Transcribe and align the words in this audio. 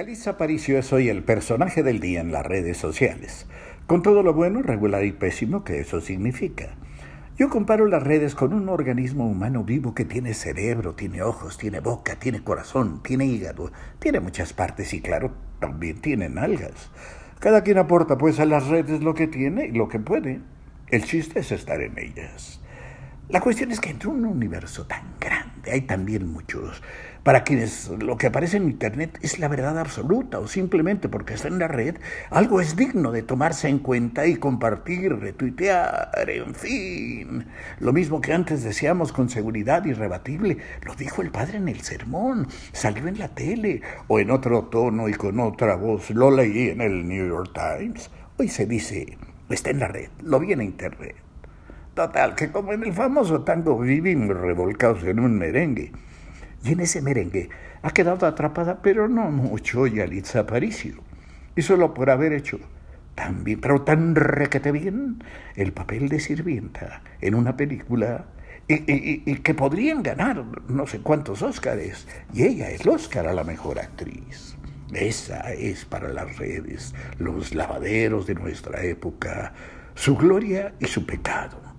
Yalitza 0.00 0.30
Aparicio 0.30 0.78
es 0.78 0.94
hoy 0.94 1.10
el 1.10 1.22
personaje 1.22 1.82
del 1.82 2.00
día 2.00 2.22
en 2.22 2.32
las 2.32 2.46
redes 2.46 2.78
sociales, 2.78 3.46
con 3.86 4.00
todo 4.02 4.22
lo 4.22 4.32
bueno, 4.32 4.62
regular 4.62 5.04
y 5.04 5.12
pésimo 5.12 5.62
que 5.62 5.78
eso 5.78 6.00
significa. 6.00 6.70
Yo 7.36 7.50
comparo 7.50 7.84
las 7.84 8.02
redes 8.02 8.34
con 8.34 8.54
un 8.54 8.70
organismo 8.70 9.28
humano 9.28 9.62
vivo 9.62 9.94
que 9.94 10.06
tiene 10.06 10.32
cerebro, 10.32 10.94
tiene 10.94 11.20
ojos, 11.20 11.58
tiene 11.58 11.80
boca, 11.80 12.16
tiene 12.16 12.42
corazón, 12.42 13.02
tiene 13.02 13.26
hígado, 13.26 13.72
tiene 13.98 14.20
muchas 14.20 14.54
partes 14.54 14.94
y 14.94 15.02
claro, 15.02 15.32
también 15.58 16.00
tiene 16.00 16.30
nalgas. 16.30 16.90
Cada 17.38 17.62
quien 17.62 17.76
aporta 17.76 18.16
pues 18.16 18.40
a 18.40 18.46
las 18.46 18.68
redes 18.68 19.02
lo 19.02 19.12
que 19.12 19.26
tiene 19.26 19.66
y 19.66 19.72
lo 19.72 19.90
que 19.90 19.98
puede. 19.98 20.40
El 20.88 21.04
chiste 21.04 21.40
es 21.40 21.52
estar 21.52 21.82
en 21.82 21.98
ellas. 21.98 22.59
La 23.30 23.40
cuestión 23.40 23.70
es 23.70 23.78
que 23.78 23.90
entre 23.90 24.08
un 24.08 24.24
universo 24.24 24.86
tan 24.86 25.14
grande 25.20 25.70
hay 25.70 25.82
también 25.82 26.32
muchos 26.32 26.82
para 27.22 27.44
quienes 27.44 27.88
lo 27.88 28.16
que 28.16 28.26
aparece 28.26 28.56
en 28.56 28.64
Internet 28.64 29.20
es 29.22 29.38
la 29.38 29.46
verdad 29.46 29.78
absoluta 29.78 30.40
o 30.40 30.48
simplemente 30.48 31.08
porque 31.08 31.34
está 31.34 31.46
en 31.46 31.60
la 31.60 31.68
red, 31.68 31.96
algo 32.30 32.60
es 32.60 32.74
digno 32.74 33.12
de 33.12 33.22
tomarse 33.22 33.68
en 33.68 33.78
cuenta 33.78 34.26
y 34.26 34.34
compartir, 34.34 35.12
retuitear, 35.12 36.10
en 36.28 36.54
fin. 36.56 37.46
Lo 37.78 37.92
mismo 37.92 38.20
que 38.20 38.32
antes 38.32 38.64
decíamos 38.64 39.12
con 39.12 39.28
seguridad 39.28 39.84
irrebatible, 39.84 40.58
lo 40.82 40.96
dijo 40.96 41.22
el 41.22 41.30
padre 41.30 41.58
en 41.58 41.68
el 41.68 41.82
sermón, 41.82 42.48
salió 42.72 43.06
en 43.06 43.20
la 43.20 43.28
tele 43.28 43.82
o 44.08 44.18
en 44.18 44.32
otro 44.32 44.64
tono 44.64 45.08
y 45.08 45.14
con 45.14 45.38
otra 45.38 45.76
voz, 45.76 46.10
lo 46.10 46.32
leí 46.32 46.70
en 46.70 46.80
el 46.80 47.06
New 47.06 47.28
York 47.28 47.52
Times. 47.54 48.10
Hoy 48.38 48.48
se 48.48 48.66
dice, 48.66 49.18
está 49.50 49.70
en 49.70 49.78
la 49.78 49.86
red, 49.88 50.08
lo 50.22 50.40
vi 50.40 50.52
en 50.52 50.62
Internet. 50.62 51.29
Total, 52.00 52.34
que 52.34 52.50
como 52.50 52.72
en 52.72 52.82
el 52.82 52.94
famoso 52.94 53.42
tango 53.42 53.78
vivimos 53.78 54.34
revolcados 54.34 55.04
en 55.04 55.20
un 55.20 55.36
merengue. 55.36 55.92
Y 56.64 56.72
en 56.72 56.80
ese 56.80 57.02
merengue 57.02 57.50
ha 57.82 57.90
quedado 57.90 58.26
atrapada, 58.26 58.80
pero 58.80 59.06
no 59.06 59.30
mucho, 59.30 59.86
Yalitza 59.86 60.40
Aparicio. 60.40 60.94
Y 61.54 61.60
solo 61.60 61.92
por 61.92 62.08
haber 62.08 62.32
hecho 62.32 62.58
tan 63.14 63.44
bien, 63.44 63.60
pero 63.60 63.82
tan 63.82 64.14
requete 64.14 64.72
bien, 64.72 65.22
el 65.56 65.74
papel 65.74 66.08
de 66.08 66.20
sirvienta 66.20 67.02
en 67.20 67.34
una 67.34 67.58
película 67.58 68.24
y, 68.66 69.36
que 69.36 69.52
podrían 69.52 70.02
ganar 70.02 70.42
no 70.68 70.86
sé 70.86 71.00
cuántos 71.00 71.42
Óscares. 71.42 72.08
Y 72.32 72.44
ella 72.44 72.70
es 72.70 72.80
el 72.80 72.88
Óscar 72.88 73.26
a 73.26 73.34
la 73.34 73.44
mejor 73.44 73.78
actriz. 73.78 74.56
Esa 74.94 75.52
es 75.52 75.84
para 75.84 76.08
las 76.08 76.38
redes, 76.38 76.94
los 77.18 77.54
lavaderos 77.54 78.26
de 78.26 78.36
nuestra 78.36 78.82
época, 78.84 79.52
su 79.94 80.16
gloria 80.16 80.72
y 80.80 80.86
su 80.86 81.04
pecado. 81.04 81.69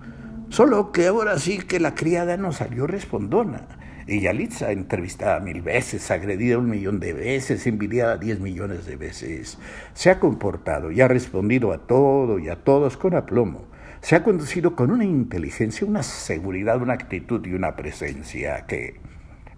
Solo 0.52 0.92
que 0.92 1.08
ahora 1.08 1.40
sí 1.40 1.60
que 1.60 1.80
la 1.80 1.96
criada 1.96 2.36
no 2.36 2.52
salió 2.52 2.86
respondona 2.86 3.70
y 4.06 4.20
Yalitza, 4.20 4.74
entrevistada 4.74 5.40
mil 5.40 5.62
veces, 5.62 6.12
agredida 6.12 6.58
un 6.58 6.70
millón 6.70 7.00
de 7.00 7.14
veces, 7.14 7.66
envidiada 7.68 8.18
diez 8.18 8.42
millones 8.42 8.86
de 8.86 8.98
veces, 8.98 9.58
se 9.94 10.10
ha 10.10 10.20
comportado 10.20 10.92
y 10.92 11.00
ha 11.00 11.08
respondido 11.08 11.72
a 11.72 11.78
todo 11.78 12.38
y 12.38 12.50
a 12.50 12.58
todos 12.58 12.98
con 12.98 13.16
aplomo. 13.16 13.64
Se 14.02 14.18
ha 14.18 14.24
conducido 14.24 14.76
con 14.76 14.92
una 14.92 15.06
inteligencia, 15.06 15.88
una 15.88 16.04
seguridad, 16.04 16.82
una 16.82 16.96
actitud 16.96 17.46
y 17.46 17.54
una 17.54 17.78
presencia 17.78 18.66
que 18.66 19.00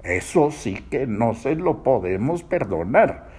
eso 0.03 0.51
sí 0.51 0.75
que 0.91 1.07
no 1.07 1.33
se 1.33 1.55
lo 1.55 1.81
podemos 1.81 2.43
perdonar. 2.43 3.29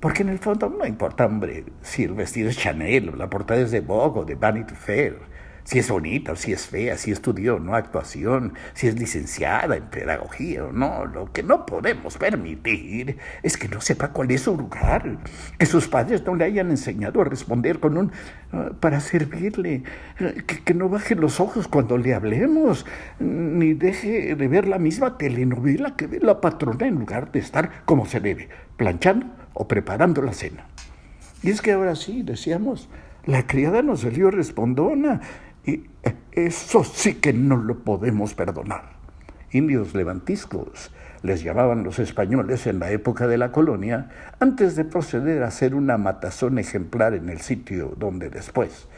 Porque 0.00 0.22
en 0.22 0.30
el 0.30 0.40
fondo 0.40 0.68
no 0.68 0.84
importa, 0.84 1.26
hombre, 1.26 1.64
si 1.80 2.02
el 2.02 2.14
vestido 2.14 2.50
es 2.50 2.58
Chanel, 2.58 3.16
la 3.16 3.30
portada 3.30 3.60
es 3.60 3.70
de 3.70 3.82
Vogue 3.82 4.22
o 4.22 4.24
de 4.24 4.34
Vanity 4.34 4.74
Fair 4.74 5.30
si 5.64 5.78
es 5.78 5.90
bonita 5.90 6.32
o 6.32 6.36
si 6.36 6.52
es 6.52 6.66
fea, 6.66 6.96
si 6.96 7.12
estudió 7.12 7.56
o 7.56 7.58
no 7.58 7.74
actuación, 7.74 8.54
si 8.74 8.88
es 8.88 8.98
licenciada 8.98 9.76
en 9.76 9.84
pedagogía 9.84 10.64
o 10.64 10.72
no. 10.72 11.06
Lo 11.06 11.32
que 11.32 11.42
no 11.42 11.66
podemos 11.66 12.18
permitir 12.18 13.18
es 13.42 13.56
que 13.56 13.68
no 13.68 13.80
sepa 13.80 14.08
cuál 14.08 14.30
es 14.30 14.42
su 14.42 14.56
lugar, 14.56 15.18
que 15.58 15.66
sus 15.66 15.88
padres 15.88 16.24
no 16.24 16.34
le 16.34 16.44
hayan 16.44 16.70
enseñado 16.70 17.20
a 17.20 17.24
responder 17.24 17.80
con 17.80 17.96
un 17.96 18.12
ah, 18.52 18.70
para 18.80 19.00
servirle, 19.00 19.82
que, 20.18 20.62
que 20.64 20.74
no 20.74 20.88
baje 20.88 21.14
los 21.14 21.40
ojos 21.40 21.68
cuando 21.68 21.98
le 21.98 22.14
hablemos, 22.14 22.86
ni 23.18 23.74
deje 23.74 24.34
de 24.34 24.48
ver 24.48 24.66
la 24.66 24.78
misma 24.78 25.18
telenovela 25.18 25.96
que 25.96 26.06
ve 26.06 26.18
la 26.20 26.40
patrona 26.40 26.86
en 26.86 26.94
lugar 26.94 27.32
de 27.32 27.38
estar 27.38 27.84
como 27.84 28.06
se 28.06 28.20
debe, 28.20 28.48
planchando 28.76 29.26
o 29.54 29.68
preparando 29.68 30.22
la 30.22 30.32
cena. 30.32 30.66
Y 31.42 31.50
es 31.50 31.60
que 31.60 31.72
ahora 31.72 31.96
sí, 31.96 32.22
decíamos, 32.22 32.88
la 33.24 33.46
criada 33.46 33.82
nos 33.82 34.00
salió 34.00 34.30
respondona 34.30 35.20
y 35.64 35.84
eso 36.32 36.84
sí 36.84 37.14
que 37.14 37.32
no 37.32 37.56
lo 37.56 37.80
podemos 37.80 38.34
perdonar. 38.34 38.92
Indios 39.52 39.94
levantiscos 39.94 40.90
les 41.22 41.42
llamaban 41.42 41.84
los 41.84 41.98
españoles 41.98 42.66
en 42.66 42.78
la 42.80 42.90
época 42.90 43.26
de 43.28 43.38
la 43.38 43.52
colonia, 43.52 44.10
antes 44.40 44.74
de 44.74 44.84
proceder 44.84 45.42
a 45.42 45.48
hacer 45.48 45.74
una 45.74 45.98
matazón 45.98 46.58
ejemplar 46.58 47.14
en 47.14 47.28
el 47.28 47.40
sitio 47.40 47.94
donde 47.96 48.28
después, 48.28 48.88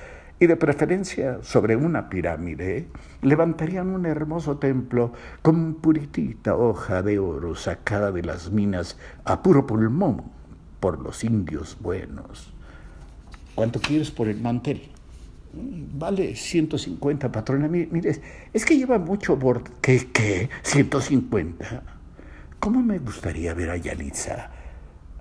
y 0.41 0.47
de 0.47 0.57
preferencia 0.57 1.39
sobre 1.43 1.77
una 1.77 2.09
pirámide, 2.09 2.89
levantarían 3.23 3.91
un 3.91 4.07
hermoso 4.07 4.59
templo 4.59 5.13
con 5.43 5.75
puritita 5.75 6.57
hoja 6.57 7.03
de 7.03 7.19
oro 7.19 7.55
sacada 7.55 8.11
de 8.11 8.23
las 8.23 8.51
minas 8.51 8.99
a 9.25 9.43
puro 9.43 9.67
pulmón 9.67 10.23
por 10.81 11.01
los 11.01 11.25
indios 11.25 11.77
buenos. 11.81 12.53
¿Cuánto 13.55 13.81
quieres 13.81 14.11
por 14.11 14.29
el 14.29 14.41
mantel? 14.41 14.91
Vale 15.57 16.35
150, 16.35 17.31
patrona. 17.31 17.69
Mire, 17.69 18.21
es 18.53 18.65
que 18.65 18.77
lleva 18.77 18.99
mucho 18.99 19.37
borde. 19.37 19.71
¿Qué, 19.81 20.09
qué? 20.13 20.49
¿150? 20.63 21.83
¿Cómo 22.61 22.83
me 22.83 22.99
gustaría 22.99 23.55
ver 23.55 23.71
a 23.71 23.77
Yalitza? 23.77 24.51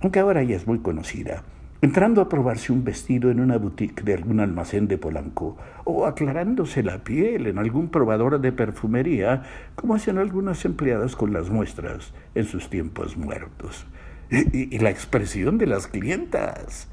Aunque 0.02 0.20
ahora 0.20 0.42
ella 0.42 0.56
es 0.56 0.68
muy 0.68 0.80
conocida. 0.80 1.44
Entrando 1.82 2.22
a 2.22 2.30
probarse 2.30 2.72
un 2.72 2.86
vestido 2.86 3.30
en 3.30 3.42
una 3.42 3.58
boutique 3.58 4.04
de 4.04 4.14
algún 4.14 4.40
almacén 4.40 4.88
de 4.88 4.98
Polanco, 4.98 5.58
o 5.84 6.06
aclarándose 6.06 6.82
la 6.82 7.04
piel 7.04 7.48
en 7.48 7.58
algún 7.58 7.90
probador 7.90 8.40
de 8.40 8.54
perfumería, 8.54 9.44
como 9.76 9.96
hacían 9.96 10.18
algunas 10.18 10.64
empleadas 10.64 11.18
con 11.18 11.34
las 11.34 11.50
muestras 11.50 12.14
en 12.36 12.46
sus 12.46 12.70
tiempos 12.70 13.18
muertos. 13.18 13.86
y 14.32 14.80
la 14.80 14.90
expresión 14.90 15.58
de 15.58 15.68
las 15.68 15.88
clientas. 15.88 16.88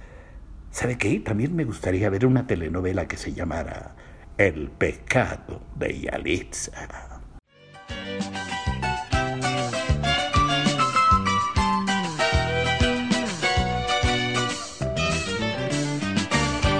¿Sabe 0.70 0.96
qué? 0.96 1.20
También 1.20 1.54
me 1.54 1.64
gustaría 1.64 2.08
ver 2.10 2.24
una 2.26 2.46
telenovela 2.46 3.08
que 3.08 3.16
se 3.16 3.32
llamara 3.32 3.96
El 4.38 4.70
pecado 4.70 5.62
de 5.74 6.00
Yalitza. 6.00 7.20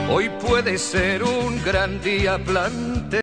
Hoy 0.08 0.28
puede 0.40 0.78
ser 0.78 1.22
un 1.22 1.62
gran 1.64 2.00
día 2.00 2.36
plante 2.38 3.18